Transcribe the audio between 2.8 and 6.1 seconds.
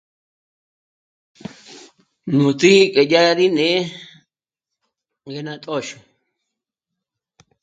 ngé dya rí né'e ngé ná t'óxü